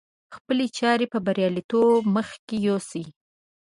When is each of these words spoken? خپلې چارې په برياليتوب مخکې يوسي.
خپلې 0.35 0.65
چارې 0.79 1.05
په 1.13 1.19
برياليتوب 1.27 1.97
مخکې 2.15 2.55
يوسي. 2.67 3.03